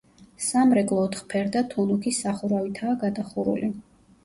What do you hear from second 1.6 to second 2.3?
თუნუქის